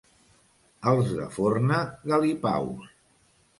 Els 0.91 1.11
de 1.19 1.27
Forna, 1.37 1.79
galipaus. 2.15 2.91